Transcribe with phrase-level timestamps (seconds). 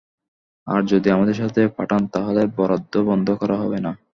[0.67, 3.91] আর যদি আমাদের সাথে পাঠান তাহলে বরাদ্দ বন্ধ করা হবে না।